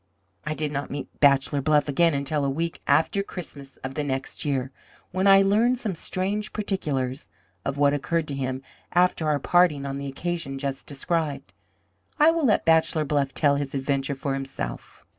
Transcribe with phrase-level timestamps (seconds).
[0.45, 4.43] I did not meet Bachelor Bluff again until a week after Christmas of the next
[4.43, 4.71] year,
[5.11, 7.29] when I learned some strange particulars
[7.63, 11.53] of what occurred to him after our parting on the occasion just described.
[12.17, 15.05] I will let Bachelor Bluff tell his adventure for himself.